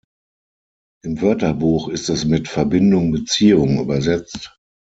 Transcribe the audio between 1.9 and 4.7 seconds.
es mit ‚Verbindung‘, ‚Beziehung‘ übersetzt.